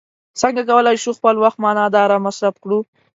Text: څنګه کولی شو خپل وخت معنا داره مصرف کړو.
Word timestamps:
څنګه 0.41 0.61
کولی 0.69 0.95
شو 1.03 1.11
خپل 1.19 1.35
وخت 1.43 1.57
معنا 1.63 1.85
داره 1.95 2.23
مصرف 2.25 2.55
کړو. 2.63 2.79